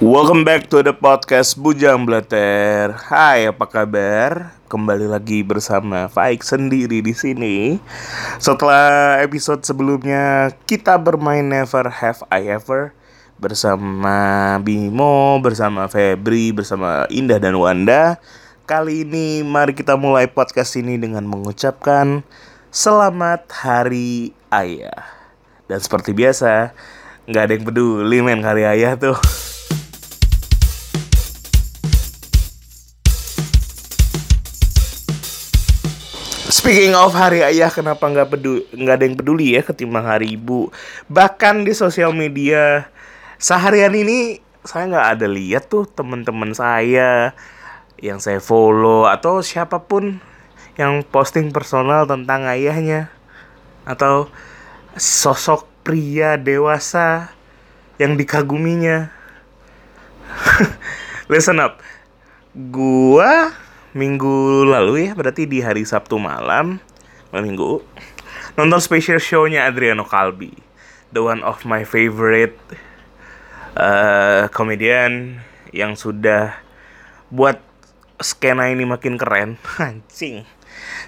Welcome 0.00 0.48
back 0.48 0.72
to 0.72 0.80
the 0.80 0.96
podcast 0.96 1.60
Bujang 1.60 2.08
Blater. 2.08 2.96
Hai, 3.12 3.44
apa 3.44 3.68
kabar? 3.68 4.56
Kembali 4.64 5.04
lagi 5.04 5.44
bersama 5.44 6.08
Faik 6.08 6.40
sendiri 6.40 7.04
di 7.04 7.12
sini. 7.12 7.76
Setelah 8.40 9.20
episode 9.20 9.60
sebelumnya 9.60 10.56
kita 10.64 10.96
bermain 10.96 11.44
Never 11.44 11.92
Have 11.92 12.24
I 12.32 12.48
Ever 12.48 12.96
bersama 13.36 14.56
Bimo, 14.64 15.36
bersama 15.44 15.84
Febri, 15.84 16.48
bersama 16.56 17.04
Indah 17.12 17.36
dan 17.36 17.60
Wanda. 17.60 18.16
Kali 18.64 19.04
ini 19.04 19.44
mari 19.44 19.76
kita 19.76 20.00
mulai 20.00 20.32
podcast 20.32 20.80
ini 20.80 20.96
dengan 20.96 21.28
mengucapkan 21.28 22.24
Selamat 22.72 23.44
Hari 23.52 24.32
Ayah. 24.48 25.12
Dan 25.68 25.76
seperti 25.76 26.16
biasa, 26.16 26.72
nggak 27.28 27.42
ada 27.44 27.52
yang 27.52 27.68
peduli 27.68 28.24
men 28.24 28.40
hari 28.40 28.64
ayah 28.64 28.96
tuh. 28.96 29.39
Speaking 36.60 36.92
of 36.92 37.16
Hari 37.16 37.40
Ayah, 37.40 37.72
kenapa 37.72 38.04
nggak 38.04 38.36
peduli 38.36 38.68
nggak 38.76 38.96
ada 39.00 39.04
yang 39.08 39.16
peduli 39.16 39.56
ya 39.56 39.64
ketimbang 39.64 40.04
Hari 40.04 40.36
Ibu? 40.36 40.68
Bahkan 41.08 41.64
di 41.64 41.72
sosial 41.72 42.12
media 42.12 42.84
seharian 43.40 43.96
ini 43.96 44.44
saya 44.60 44.84
nggak 44.92 45.08
ada 45.16 45.24
lihat 45.24 45.72
tuh 45.72 45.88
teman-teman 45.88 46.52
saya 46.52 47.32
yang 47.96 48.20
saya 48.20 48.44
follow 48.44 49.08
atau 49.08 49.40
siapa 49.40 49.80
pun 49.80 50.20
yang 50.76 51.00
posting 51.00 51.48
personal 51.48 52.04
tentang 52.04 52.44
ayahnya 52.52 53.08
atau 53.88 54.28
sosok 55.00 55.64
pria 55.80 56.36
dewasa 56.36 57.32
yang 57.96 58.20
dikaguminya. 58.20 59.08
Listen 61.32 61.56
up, 61.56 61.80
gua 62.52 63.48
minggu 63.96 64.66
lalu 64.68 65.10
ya 65.10 65.12
berarti 65.18 65.46
di 65.50 65.58
hari 65.64 65.82
Sabtu 65.82 66.18
malam 66.20 66.78
malam 67.34 67.44
minggu 67.44 67.82
nonton 68.54 68.80
special 68.82 69.18
show-nya 69.18 69.66
Adriano 69.66 70.06
Calbi 70.06 70.54
the 71.10 71.22
one 71.22 71.42
of 71.42 71.66
my 71.66 71.82
favorite 71.82 72.54
uh, 73.74 74.46
yang 75.70 75.94
sudah 75.94 76.54
buat 77.30 77.62
skena 78.20 78.68
ini 78.68 78.84
makin 78.84 79.16
keren. 79.16 79.56
Anjing. 79.80 80.44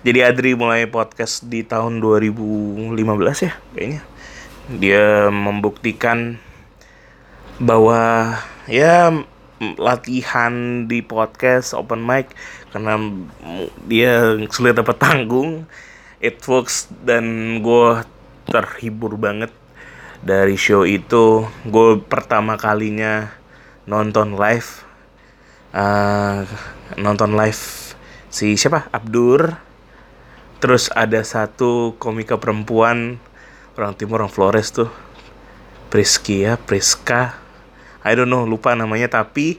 Jadi 0.03 0.19
Adri 0.27 0.59
mulai 0.59 0.91
podcast 0.91 1.47
di 1.47 1.63
tahun 1.63 2.03
2015 2.03 3.47
ya 3.47 3.53
kayaknya. 3.75 4.03
Dia 4.79 5.07
membuktikan 5.31 6.39
bahwa 7.63 8.35
ya 8.67 9.11
latihan 9.79 10.85
di 10.91 10.99
podcast 11.05 11.75
open 11.77 12.03
mic 12.03 12.35
karena 12.73 12.97
dia 13.87 14.41
sulit 14.49 14.75
dapat 14.75 14.97
tanggung. 14.97 15.69
It 16.19 16.41
works 16.49 16.89
dan 17.05 17.59
gue 17.61 18.03
terhibur 18.49 19.21
banget 19.21 19.53
dari 20.25 20.57
show 20.57 20.89
itu. 20.89 21.45
Gue 21.69 22.01
pertama 22.01 22.57
kalinya 22.57 23.29
nonton 23.85 24.39
live 24.39 24.89
uh, 25.77 26.47
nonton 26.97 27.37
live 27.37 27.93
si 28.33 28.57
siapa? 28.57 28.89
Abdur. 28.89 29.61
Terus 30.63 30.89
ada 30.95 31.21
satu 31.27 31.99
komika 31.99 32.39
perempuan 32.39 33.19
orang 33.75 33.99
timur 33.99 34.23
orang 34.23 34.33
Flores 34.33 34.71
tuh. 34.71 34.89
Priskia 35.91 36.57
Priska. 36.57 37.37
I 38.07 38.15
don't 38.15 38.31
know 38.31 38.47
lupa 38.47 38.73
namanya 38.79 39.11
tapi 39.11 39.59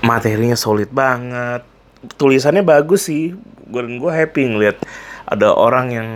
materinya 0.00 0.56
solid 0.56 0.88
banget 0.92 1.75
tulisannya 2.14 2.62
bagus 2.62 3.10
sih. 3.10 3.34
Gue 3.66 3.82
gue 3.82 4.12
happy 4.12 4.54
ngeliat 4.54 4.78
ada 5.26 5.50
orang 5.50 5.86
yang 5.90 6.08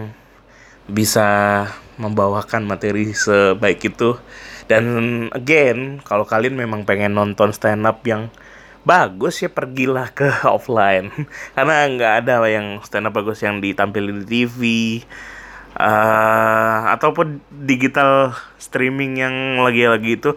bisa 0.86 1.66
membawakan 1.98 2.66
materi 2.66 3.10
sebaik 3.10 3.90
itu. 3.90 4.14
Dan 4.70 5.26
again 5.34 5.98
kalau 6.06 6.22
kalian 6.22 6.54
memang 6.54 6.86
pengen 6.86 7.18
nonton 7.18 7.50
stand 7.50 7.82
up 7.82 8.06
yang 8.06 8.30
bagus 8.86 9.42
ya 9.44 9.50
pergilah 9.50 10.14
ke 10.14 10.30
offline. 10.56 11.10
Karena 11.58 11.90
nggak 11.90 12.12
ada 12.24 12.46
yang 12.46 12.78
stand 12.86 13.10
up 13.10 13.14
bagus 13.14 13.42
yang 13.42 13.58
ditampilin 13.58 14.22
di 14.22 14.26
TV 14.26 14.60
uh, 15.76 16.90
ataupun 16.94 17.44
digital 17.50 18.34
streaming 18.58 19.20
yang 19.20 19.34
lagi-lagi 19.60 20.18
itu 20.18 20.30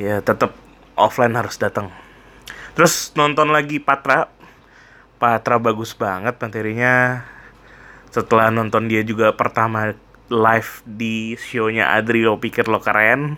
ya 0.00 0.22
tetap 0.24 0.56
offline 0.98 1.34
harus 1.34 1.58
datang. 1.58 1.90
Terus 2.74 3.14
nonton 3.14 3.54
lagi 3.54 3.78
Patra 3.78 4.33
Patra 5.18 5.56
bagus 5.62 5.94
banget 5.94 6.36
materinya. 6.38 7.24
Setelah 8.10 8.50
nonton 8.54 8.86
dia 8.86 9.02
juga 9.02 9.34
pertama 9.34 9.94
live 10.30 10.72
di 10.86 11.36
show-nya 11.36 11.92
Adri 11.92 12.24
lo 12.24 12.38
pikir 12.38 12.70
lo 12.70 12.80
keren. 12.80 13.36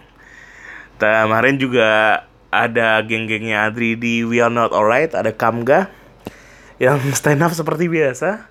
Kemarin 0.97 1.61
juga 1.61 2.23
ada 2.49 3.05
geng-gengnya 3.05 3.69
Adri 3.69 3.99
di 3.99 4.25
We 4.25 4.41
Are 4.41 4.53
Not 4.53 4.73
Alright 4.73 5.13
ada 5.13 5.35
Kamga 5.35 5.93
yang 6.81 7.01
stand 7.19 7.45
up 7.45 7.53
seperti 7.53 7.89
biasa. 7.91 8.49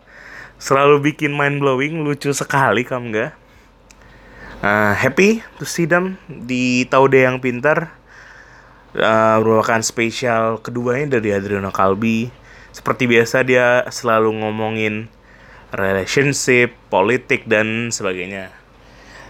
Selalu 0.56 1.12
bikin 1.12 1.36
mind 1.36 1.60
blowing 1.60 2.06
lucu 2.06 2.32
sekali 2.32 2.88
Kamga. 2.88 3.36
Uh, 4.64 4.96
happy 4.96 5.44
to 5.60 5.68
see 5.68 5.86
them 5.86 6.18
di 6.26 6.88
Taude 6.88 7.22
yang 7.22 7.44
pintar. 7.44 7.92
Uh, 8.96 9.44
merupakan 9.44 9.84
spesial 9.84 10.64
keduanya 10.64 11.20
dari 11.20 11.36
Adriano 11.36 11.70
Kalbi. 11.76 12.32
Seperti 12.76 13.08
biasa 13.08 13.48
dia 13.48 13.88
selalu 13.88 14.44
ngomongin 14.44 15.08
relationship, 15.72 16.76
politik 16.92 17.48
dan 17.48 17.88
sebagainya. 17.88 18.52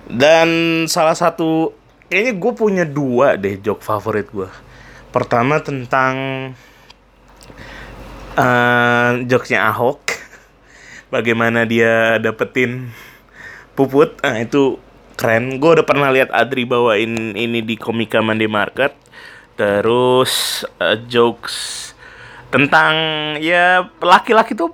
Dan 0.09 0.49
salah 0.89 1.13
satu 1.13 1.69
kayaknya 2.09 2.33
gue 2.41 2.53
punya 2.57 2.85
dua 2.89 3.37
deh 3.37 3.61
joke 3.61 3.85
favorit 3.85 4.25
gue. 4.33 4.49
Pertama 5.13 5.61
tentang 5.61 6.15
uh, 8.33 9.11
jokesnya 9.29 9.69
Ahok, 9.69 10.01
bagaimana 11.13 11.69
dia 11.69 12.17
dapetin 12.17 12.89
puput, 13.77 14.17
nah 14.25 14.41
itu 14.41 14.81
keren. 15.21 15.61
Gue 15.61 15.77
udah 15.77 15.85
pernah 15.85 16.09
lihat 16.09 16.33
Adri 16.33 16.65
bawain 16.65 17.37
ini 17.37 17.61
di 17.61 17.77
Komika 17.77 18.25
Monday 18.25 18.49
Market 18.49 19.05
terus 19.55 20.65
uh, 20.83 20.99
jokes 21.07 21.84
tentang 22.55 22.95
ya 23.43 23.83
laki-laki 23.99 24.55
tuh 24.55 24.71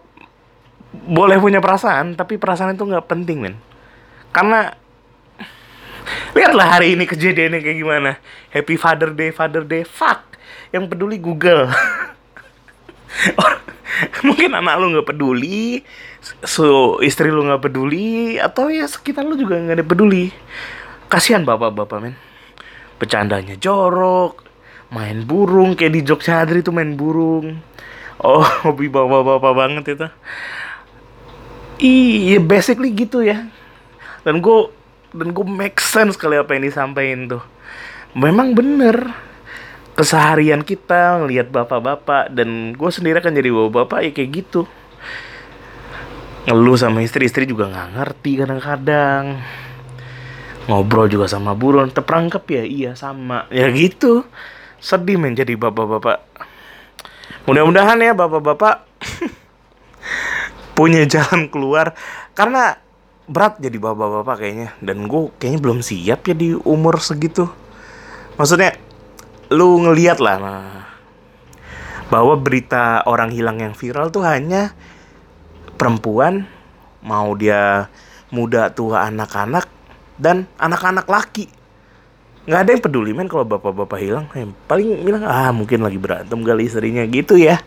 boleh 0.93 1.41
punya 1.41 1.57
perasaan 1.57 2.13
tapi 2.13 2.37
perasaan 2.37 2.77
itu 2.77 2.85
nggak 2.85 3.09
penting 3.09 3.41
men. 3.41 3.57
Karena 4.29 4.69
lihatlah 6.37 6.77
hari 6.77 6.93
ini 6.93 7.09
kejadiannya 7.09 7.57
kayak 7.57 7.77
gimana. 7.81 8.11
Happy 8.53 8.77
father 8.77 9.09
day 9.09 9.33
father 9.33 9.65
day 9.65 9.81
fuck. 9.81 10.37
Yang 10.69 10.93
peduli 10.93 11.17
Google. 11.17 11.73
Mungkin 14.29 14.53
anak 14.53 14.77
lu 14.77 14.93
nggak 14.93 15.09
peduli 15.09 15.81
so 16.45 17.01
istri 17.01 17.33
lu 17.33 17.41
nggak 17.49 17.65
peduli 17.65 18.37
atau 18.37 18.69
ya 18.69 18.85
sekitar 18.85 19.25
lu 19.25 19.33
juga 19.33 19.57
nggak 19.57 19.81
ada 19.81 19.85
peduli. 19.89 20.29
Kasihan 21.09 21.41
bapak-bapak 21.41 21.97
men. 21.97 22.13
Bercandanya 23.01 23.57
jorok 23.57 24.51
main 24.91 25.23
burung 25.23 25.73
kayak 25.79 25.93
di 25.95 26.01
Jogja 26.03 26.43
Adri 26.43 26.59
tuh 26.59 26.75
main 26.75 26.99
burung 26.99 27.70
oh 28.21 28.45
hobi 28.65 28.87
bapak-bapak 28.87 29.53
banget 29.53 29.85
itu. 29.97 30.07
Iya 31.81 32.37
basically 32.37 32.93
gitu 32.93 33.25
ya. 33.25 33.49
Dan 34.21 34.39
gue 34.39 34.69
dan 35.11 35.33
gue 35.33 35.45
make 35.45 35.81
sense 35.81 36.13
kali 36.13 36.37
apa 36.37 36.53
yang 36.53 36.63
disampaikan 36.69 37.37
tuh. 37.37 37.43
Memang 38.13 38.53
bener 38.53 39.11
keseharian 39.97 40.63
kita 40.63 41.19
ngelihat 41.21 41.51
bapak-bapak 41.51 42.31
dan 42.31 42.77
gue 42.77 42.91
sendiri 42.93 43.19
kan 43.19 43.33
jadi 43.33 43.49
bapak-bapak 43.49 43.99
ya 44.07 44.11
kayak 44.13 44.31
gitu. 44.45 44.61
Ngeluh 46.45 46.77
sama 46.77 47.01
istri-istri 47.05 47.49
juga 47.49 47.69
nggak 47.69 47.89
ngerti 47.97 48.31
kadang-kadang. 48.45 49.41
Ngobrol 50.69 51.09
juga 51.09 51.25
sama 51.25 51.57
burung 51.57 51.89
terperangkap 51.89 52.45
ya 52.45 52.63
iya 52.63 52.91
sama. 52.93 53.49
Ya 53.49 53.65
gitu. 53.73 54.21
Sedih 54.81 55.17
menjadi 55.17 55.57
bapak-bapak 55.57 56.21
mudah-mudahan 57.45 57.97
ya 58.01 58.13
bapak-bapak 58.13 58.85
punya 60.77 61.05
jalan 61.05 61.47
keluar. 61.47 61.93
Karena 62.33 62.77
berat 63.29 63.61
jadi 63.61 63.77
bapak-bapak 63.77 64.35
kayaknya. 64.41 64.69
Dan 64.81 65.05
gue 65.05 65.29
kayaknya 65.37 65.59
belum 65.61 65.79
siap 65.85 66.25
ya 66.27 66.35
di 66.35 66.57
umur 66.57 66.97
segitu. 67.01 67.45
Maksudnya 68.35 68.73
lu 69.51 69.83
ngeliat 69.83 70.23
lah 70.23 70.37
nah, 70.39 70.87
bahwa 72.07 72.39
berita 72.39 73.03
orang 73.03 73.35
hilang 73.35 73.59
yang 73.59 73.75
viral 73.75 74.07
tuh 74.07 74.23
hanya 74.23 74.71
perempuan 75.75 76.47
mau 77.03 77.35
dia 77.35 77.91
muda 78.31 78.71
tua 78.71 79.11
anak-anak 79.11 79.67
dan 80.15 80.47
anak-anak 80.55 81.03
laki 81.03 81.51
nggak 82.49 82.61
ada 82.61 82.69
yang 82.73 82.83
peduli 82.83 83.11
men 83.13 83.29
kalau 83.29 83.45
bapak-bapak 83.45 83.99
hilang. 84.01 84.25
Yang 84.33 84.57
paling 84.65 85.05
bilang 85.05 85.23
ah 85.25 85.53
mungkin 85.53 85.85
lagi 85.85 86.01
berantem 86.01 86.41
kali 86.41 86.65
istrinya 86.65 87.05
gitu 87.05 87.37
ya. 87.37 87.61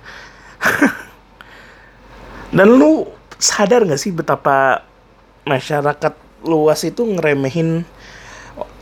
Dan 2.56 2.78
lu 2.78 3.06
sadar 3.38 3.86
nggak 3.86 4.00
sih 4.00 4.14
betapa 4.14 4.86
masyarakat 5.44 6.14
luas 6.46 6.80
itu 6.86 7.02
ngeremehin 7.02 7.82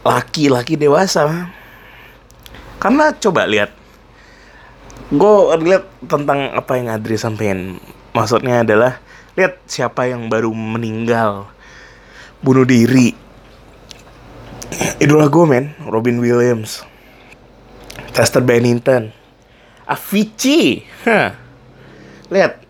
laki-laki 0.05 0.77
dewasa? 0.77 1.49
Karena 2.83 3.15
coba 3.15 3.47
lihat 3.47 3.83
gue 5.13 5.35
lihat 5.61 5.85
tentang 6.09 6.57
apa 6.57 6.81
yang 6.81 6.89
Adri 6.89 7.21
sampaikan 7.21 7.77
maksudnya 8.17 8.65
adalah 8.65 8.97
lihat 9.37 9.61
siapa 9.69 10.09
yang 10.09 10.33
baru 10.33 10.49
meninggal 10.57 11.53
bunuh 12.41 12.65
diri 12.65 13.13
idola 15.01 15.29
gue 15.29 15.45
men 15.45 15.75
Robin 15.89 16.19
Williams. 16.23 16.85
Chester 18.13 18.45
Bennington 18.45 19.13
Avicii. 19.89 20.85
Hah. 21.05 21.37
lihat 22.33 22.65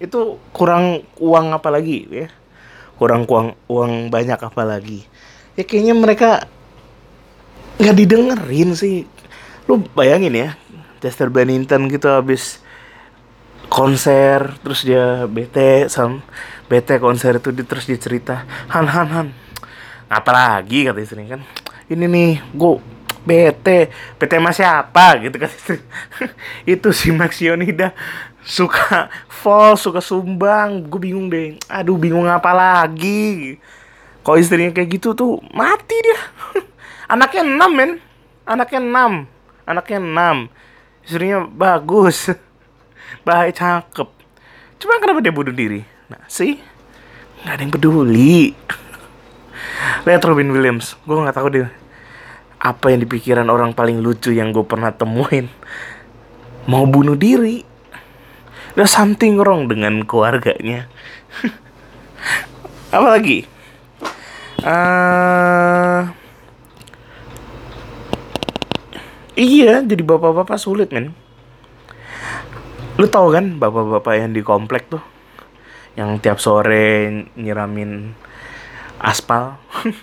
itu 0.00 0.40
kurang 0.56 1.04
uang 1.20 1.52
apa 1.52 1.68
lagi 1.68 2.08
ya? 2.08 2.28
Kurang 2.96 3.28
uang 3.28 3.52
uang 3.68 4.08
banyak 4.08 4.40
apa 4.40 4.62
lagi? 4.64 5.04
Ya 5.56 5.64
kayaknya 5.64 5.92
mereka 5.96 6.30
nggak 7.76 7.96
didengerin 7.96 8.72
sih. 8.72 9.04
Lu 9.68 9.84
bayangin 9.92 10.32
ya 10.32 10.48
Chester 11.00 11.28
Bennington 11.28 11.92
gitu 11.92 12.08
habis 12.08 12.64
konser 13.66 14.54
terus 14.62 14.86
dia 14.86 15.26
bete 15.26 15.90
sam 15.90 16.22
bete 16.70 17.02
konser 17.02 17.42
itu 17.42 17.50
di, 17.50 17.66
terus 17.66 17.84
dia 17.90 17.98
cerita 17.98 18.46
Han 18.70 18.86
Han 18.86 19.08
Han 19.10 19.28
apa 20.06 20.30
lagi 20.30 20.86
kata 20.86 21.02
istri 21.02 21.26
kan 21.26 21.42
ini 21.90 22.06
nih 22.06 22.32
gue 22.54 22.96
bete 23.26 23.90
bete 24.16 24.34
sama 24.38 24.54
siapa? 24.54 25.18
Gitu 25.18 25.36
kan 25.36 25.50
istri. 25.50 25.78
Itu 26.78 26.94
si 26.94 27.10
Max 27.10 27.42
Yonida. 27.42 27.90
Suka 28.46 29.10
fall 29.26 29.74
suka 29.74 29.98
sumbang. 29.98 30.86
Gue 30.86 31.10
bingung 31.10 31.26
deh. 31.26 31.58
Aduh 31.66 31.98
bingung 31.98 32.30
apa 32.30 32.54
lagi? 32.54 33.58
Kalau 34.22 34.38
istrinya 34.38 34.70
kayak 34.70 34.98
gitu 34.98 35.14
tuh 35.18 35.42
mati 35.50 35.98
dia. 35.98 36.18
Anaknya 37.12 37.42
enam 37.42 37.70
men. 37.74 37.92
Anaknya 38.46 38.80
enam. 38.82 39.12
Anaknya 39.66 39.98
enam. 39.98 40.36
Istrinya 41.02 41.46
bagus. 41.50 42.30
Baik 43.26 43.58
cakep. 43.58 44.08
Cuma 44.78 45.02
kenapa 45.02 45.18
dia 45.18 45.34
bunuh 45.34 45.54
diri? 45.54 45.82
Nah 46.06 46.22
sih 46.30 46.62
nggak 47.42 47.52
ada 47.52 47.62
yang 47.62 47.74
peduli 47.78 48.58
lihat 50.06 50.22
Robin 50.24 50.54
Williams 50.54 50.94
gue 51.04 51.18
nggak 51.18 51.36
tahu 51.36 51.48
deh 51.50 51.68
apa 52.56 52.86
yang 52.88 53.04
dipikiran 53.04 53.50
orang 53.52 53.76
paling 53.76 54.00
lucu 54.00 54.32
yang 54.32 54.54
gue 54.54 54.64
pernah 54.64 54.94
temuin 54.94 55.50
mau 56.70 56.86
bunuh 56.88 57.18
diri 57.18 57.76
There's 58.76 58.92
something 58.92 59.40
wrong 59.40 59.72
dengan 59.72 60.04
keluarganya. 60.04 60.84
apa 62.96 63.08
lagi? 63.08 63.48
Uh, 64.60 66.12
iya, 69.32 69.80
jadi 69.80 70.04
bapak-bapak 70.04 70.60
sulit 70.60 70.92
men. 70.92 71.16
Lu 73.00 73.08
tau 73.08 73.32
kan 73.32 73.56
bapak-bapak 73.56 74.12
yang 74.12 74.36
di 74.36 74.44
komplek 74.44 74.92
tuh, 74.92 75.00
yang 75.96 76.20
tiap 76.20 76.36
sore 76.36 77.08
nyiramin 77.32 78.12
aspal. 79.06 79.54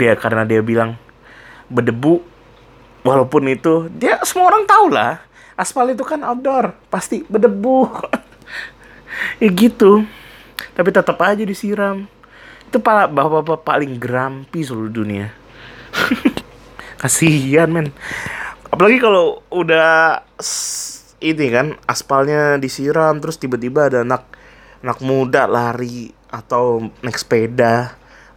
dia 0.00 0.16
karena 0.16 0.48
dia 0.48 0.64
bilang 0.64 0.96
berdebu, 1.68 2.24
walaupun 3.04 3.52
itu 3.52 3.92
dia 3.92 4.16
semua 4.24 4.48
orang 4.48 4.64
tahu 4.64 4.88
lah. 4.88 5.20
Aspal 5.54 5.92
itu 5.92 6.02
kan 6.02 6.24
outdoor 6.24 6.72
pasti 6.88 7.22
berdebu. 7.28 7.84
Ya 9.38 9.46
gitu. 9.46 10.02
Tapi 10.74 10.90
tetap 10.90 11.14
aja 11.22 11.46
disiram. 11.46 12.10
Itu 12.66 12.82
pak 12.82 13.14
bapak-bapak 13.14 13.62
paling 13.62 13.94
grampi 14.02 14.66
seluruh 14.66 14.90
dunia. 14.90 15.30
Kasihan 17.00 17.70
men. 17.70 17.94
Apalagi 18.74 18.98
kalau 18.98 19.38
udah 19.54 20.18
ini 21.22 21.46
kan 21.54 21.78
aspalnya 21.86 22.58
disiram 22.58 23.22
terus 23.22 23.38
tiba-tiba 23.38 23.86
ada 23.86 24.02
anak 24.02 24.26
anak 24.82 24.98
muda 24.98 25.46
lari 25.46 26.10
atau 26.28 26.90
naik 27.00 27.14
sepeda 27.14 27.94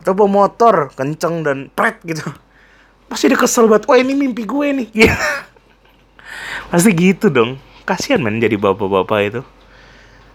atau 0.08 0.28
motor 0.32 0.96
kenceng 0.96 1.44
dan 1.44 1.68
pret 1.76 2.00
gitu 2.08 2.24
pasti 3.12 3.28
dia 3.28 3.36
kesel 3.36 3.68
banget 3.68 3.84
wah 3.92 4.00
ini 4.00 4.16
mimpi 4.16 4.48
gue 4.48 4.68
nih 4.72 4.88
Pasti 6.68 6.92
gitu 6.92 7.32
dong. 7.32 7.60
Kasihan 7.88 8.20
men 8.20 8.44
jadi 8.44 8.60
bapak-bapak 8.60 9.20
itu. 9.24 9.42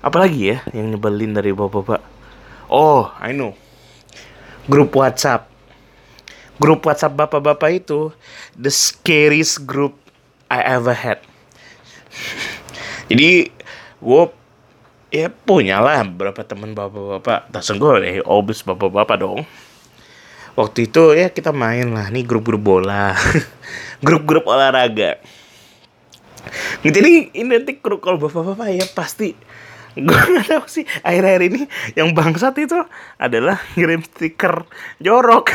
Apalagi 0.00 0.56
ya 0.56 0.58
yang 0.72 0.96
nyebelin 0.96 1.36
dari 1.36 1.52
bapak-bapak. 1.52 2.00
Oh, 2.72 3.12
I 3.20 3.36
know. 3.36 3.52
Grup 4.66 4.96
WhatsApp. 4.96 5.52
Grup 6.56 6.88
WhatsApp 6.88 7.12
bapak-bapak 7.12 7.84
itu 7.84 8.16
the 8.56 8.72
scariest 8.72 9.68
group 9.68 9.98
I 10.48 10.64
ever 10.64 10.96
had. 10.96 11.20
Jadi 13.12 13.52
gue 14.00 14.22
ya 15.12 15.28
punya 15.28 15.78
lah 15.84 16.02
beberapa 16.08 16.40
teman 16.42 16.72
bapak-bapak. 16.72 17.52
Tak 17.52 17.76
gue 17.76 17.92
deh, 18.00 18.16
obes 18.24 18.64
bapak-bapak 18.64 19.16
dong. 19.20 19.44
Waktu 20.56 20.88
itu 20.88 21.16
ya 21.16 21.32
kita 21.32 21.52
main 21.52 21.92
lah, 21.92 22.08
nih 22.12 22.24
grup-grup 22.24 22.60
bola, 22.60 23.16
grup-grup 24.04 24.48
olahraga. 24.48 25.20
Jadi 26.82 27.32
identik 27.36 27.84
kalau 27.84 28.18
bapak-bapak 28.18 28.68
ya 28.72 28.84
pasti. 28.92 29.36
Gue 29.92 30.16
gak 30.36 30.48
tahu 30.48 30.64
sih 30.72 30.88
akhir-akhir 31.04 31.42
ini 31.52 31.62
yang 31.92 32.16
bangsat 32.16 32.56
itu 32.56 32.80
adalah 33.20 33.60
ngirim 33.76 34.00
stiker 34.00 34.64
jorok. 34.96 35.52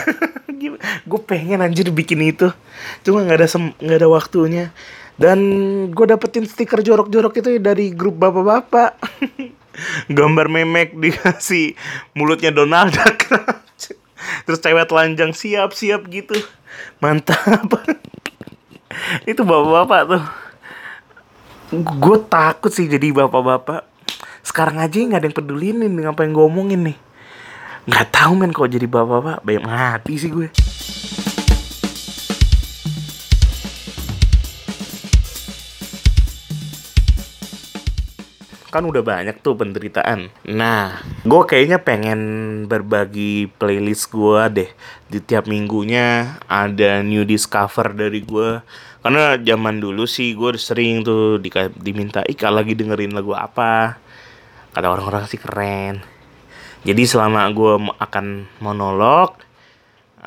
Gue 1.10 1.22
pengen 1.26 1.66
anjir 1.66 1.90
bikin 1.90 2.22
itu. 2.22 2.50
Cuma 3.02 3.26
nggak 3.26 3.38
ada 3.42 3.48
nggak 3.82 3.98
ada 3.98 4.10
waktunya 4.10 4.70
dan 5.18 5.40
gue 5.92 6.06
dapetin 6.06 6.46
stiker 6.46 6.86
jorok-jorok 6.86 7.42
itu 7.42 7.58
dari 7.58 7.90
grup 7.94 8.22
bapak-bapak. 8.22 8.98
Gambar 10.18 10.50
memek 10.50 10.98
dikasih 10.98 11.78
mulutnya 12.18 12.50
Donald 12.50 12.94
Duck 12.94 13.30
terus 14.48 14.60
cewek 14.64 14.88
telanjang 14.90 15.32
siap-siap 15.36 16.08
gitu. 16.10 16.36
Mantap. 17.04 17.68
Itu 19.30 19.44
bapak-bapak 19.44 20.02
tuh. 20.08 20.24
Gue 22.00 22.18
takut 22.32 22.72
sih 22.72 22.88
jadi 22.88 23.12
bapak-bapak. 23.12 23.86
Sekarang 24.42 24.80
aja 24.80 24.96
nggak 24.96 25.20
ada 25.20 25.28
yang 25.28 25.38
pedulin 25.38 25.78
nih 25.84 26.08
apa 26.08 26.24
yang 26.24 26.32
gue 26.32 26.46
omongin 26.48 26.82
nih? 26.88 26.98
Nggak 27.88 28.08
tahu 28.16 28.32
men 28.40 28.56
kok 28.56 28.72
jadi 28.72 28.88
bapak-bapak. 28.88 29.44
Banyak 29.44 29.64
mati 29.68 30.14
sih 30.16 30.32
gue 30.32 30.48
kan 38.68 38.84
udah 38.84 39.00
banyak 39.00 39.40
tuh 39.40 39.56
penderitaan. 39.56 40.28
Nah, 40.52 41.00
gue 41.24 41.42
kayaknya 41.48 41.80
pengen 41.80 42.20
berbagi 42.68 43.48
playlist 43.56 44.12
gue 44.12 44.42
deh. 44.52 44.70
Di 45.08 45.24
tiap 45.24 45.48
minggunya 45.48 46.36
ada 46.52 47.00
new 47.00 47.24
discover 47.24 47.96
dari 47.96 48.20
gue. 48.28 48.60
Karena 49.00 49.40
zaman 49.40 49.80
dulu 49.80 50.04
sih 50.04 50.36
gue 50.36 50.60
sering 50.60 51.08
tuh 51.08 51.40
di, 51.40 51.48
diminta 51.80 52.20
Ika 52.28 52.52
lagi 52.52 52.76
dengerin 52.76 53.16
lagu 53.16 53.32
apa. 53.32 53.96
Kata 54.76 54.88
orang-orang 54.92 55.24
sih 55.32 55.40
keren. 55.40 56.04
Jadi 56.84 57.04
selama 57.08 57.48
gue 57.56 57.88
akan 58.04 58.52
monolog, 58.60 59.40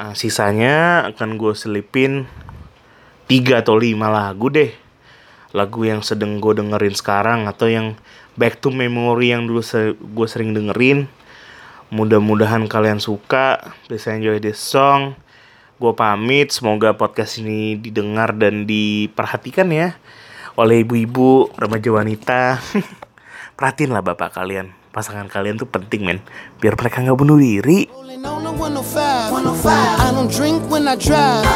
uh, 0.00 0.16
sisanya 0.16 1.04
akan 1.12 1.36
gue 1.36 1.52
selipin 1.52 2.24
tiga 3.28 3.60
atau 3.60 3.76
lima 3.76 4.10
lagu 4.10 4.50
deh 4.50 4.72
lagu 5.50 5.82
yang 5.82 6.02
sedang 6.02 6.38
gue 6.38 6.62
dengerin 6.62 6.94
sekarang 6.94 7.50
atau 7.50 7.66
yang 7.66 7.98
back 8.40 8.64
to 8.64 8.72
memory 8.72 9.36
yang 9.36 9.44
dulu 9.44 9.60
se 9.60 9.92
gue 9.92 10.26
sering 10.26 10.56
dengerin. 10.56 11.04
Mudah-mudahan 11.92 12.64
kalian 12.64 12.96
suka. 12.96 13.76
Please 13.84 14.08
enjoy 14.08 14.40
this 14.40 14.56
song. 14.56 15.12
Gue 15.76 15.92
pamit. 15.92 16.48
Semoga 16.48 16.96
podcast 16.96 17.36
ini 17.44 17.76
didengar 17.76 18.32
dan 18.32 18.64
diperhatikan 18.64 19.68
ya 19.68 20.00
oleh 20.56 20.80
ibu-ibu 20.80 21.52
remaja 21.60 21.90
wanita. 21.92 22.40
Perhatiin 23.60 23.92
lah 23.92 24.00
bapak 24.00 24.32
kalian. 24.32 24.72
Pasangan 24.90 25.28
kalian 25.28 25.60
tuh 25.60 25.68
penting 25.68 26.02
men. 26.02 26.18
Biar 26.58 26.74
mereka 26.74 27.04
nggak 27.04 27.18
bunuh 27.20 27.36
diri. 27.36 27.86
I 30.00 30.12
don't 30.12 30.28
drink 30.28 30.60
when 30.68 30.88
I 30.88 30.96
drive, 30.96 31.46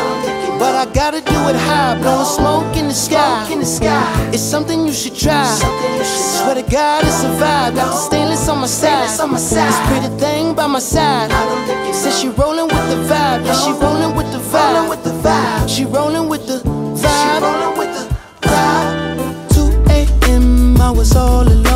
but 0.58 0.74
I 0.74 0.86
gotta 0.92 1.20
do 1.20 1.38
it 1.50 1.56
high. 1.56 1.98
Blowing 2.00 2.26
smoke 2.26 2.76
in 2.76 2.88
the 2.88 2.94
sky. 2.94 3.50
In 3.52 3.60
the 3.60 3.66
sky. 3.66 4.30
It's 4.32 4.42
something 4.42 4.86
you 4.86 4.92
should 4.92 5.16
try. 5.16 5.44
Swear 6.04 6.54
to 6.54 6.62
God, 6.62 7.04
it's 7.04 7.22
a 7.24 7.30
vibe. 7.40 7.74
Got 7.76 7.90
the 7.90 7.96
stainless 7.96 8.48
on 8.48 8.60
my 8.60 8.66
side. 8.66 9.08
This 9.08 9.78
pretty 9.88 10.10
thing 10.18 10.54
by 10.54 10.66
my 10.66 10.78
side. 10.80 11.30
Says 11.92 12.20
she 12.20 12.28
rolling 12.28 12.68
with 12.68 12.86
the 12.90 12.98
vibe. 13.08 13.44
Yeah, 13.46 13.54
she 13.54 13.72
rolling 13.72 14.16
with 14.16 14.30
the 14.32 14.38
vibe. 14.38 15.68
she 15.68 15.84
rolling 15.84 16.28
with 16.28 16.46
the 16.46 16.58
vibe. 16.60 17.40
She 17.40 17.40
rolling 17.40 17.78
with 17.78 17.92
the 17.96 18.04
vibe. 18.42 19.54
2 19.54 19.92
a.m. 19.92 20.80
I 20.80 20.90
was 20.90 21.14
all 21.16 21.46
alone. 21.46 21.73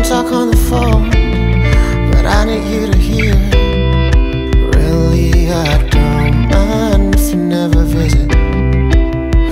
Don't 0.00 0.24
talk 0.24 0.32
on 0.32 0.50
the 0.50 0.56
phone, 0.56 1.10
but 2.10 2.24
I 2.24 2.46
need 2.46 2.64
you 2.72 2.86
to 2.90 2.96
hear. 2.96 3.34
Really, 4.72 5.50
I 5.50 5.86
don't 5.88 6.48
mind 6.48 7.16
if 7.16 7.34
you 7.34 7.36
never 7.36 7.84
visit. 7.84 8.34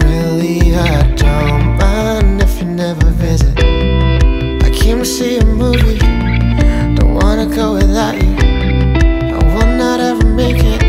Really, 0.04 0.74
I 0.74 1.14
don't 1.16 1.76
mind 1.76 2.40
if 2.40 2.62
you 2.62 2.66
never 2.66 3.10
visit. 3.10 3.58
I 3.58 4.70
came 4.70 5.00
to 5.00 5.04
see 5.04 5.36
a 5.36 5.44
movie, 5.44 5.98
don't 6.96 7.12
wanna 7.12 7.54
go 7.54 7.74
without 7.74 8.14
you. 8.14 8.34
I 9.36 9.44
will 9.52 9.76
not 9.76 10.00
ever 10.00 10.24
make 10.24 10.64
it 10.64 10.82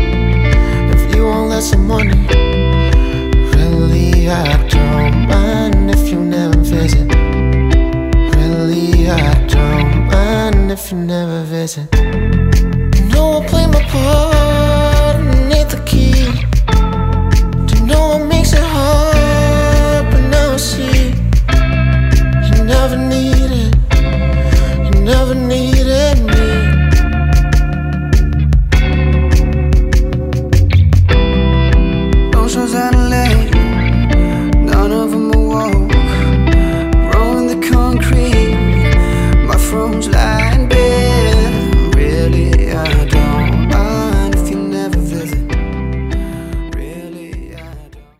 if 0.94 1.14
you 1.14 1.24
won't 1.26 1.50
let 1.50 1.62
some 1.62 1.86
money. 1.86 2.16
Really, 3.52 4.30
I 4.30 4.66
don't 4.68 5.28
mind 5.28 5.90
if 5.90 6.08
you 6.08 6.18
never 6.18 6.56
visit. 6.60 7.09
If 10.82 10.92
you 10.92 10.98
never 10.98 11.42
visit. 11.42 11.88
You 11.94 13.04
know 13.12 13.40
I 13.40 13.46
play 13.46 13.66
my 13.66 13.82
part 13.92 15.16
underneath 15.16 15.70
the 15.74 15.82
key. 15.84 16.24
You 17.70 17.86
know 17.86 18.04
what 18.10 18.24
makes 18.26 18.52
it 18.52 18.66
hard? 18.76 20.10
But 20.10 20.22
now 20.34 20.52
I 20.52 20.56
see 20.56 21.10
you 22.46 22.64
never 22.64 22.96
needed, 22.96 23.76
you 24.84 24.90
never 25.02 25.34
needed 25.34 25.79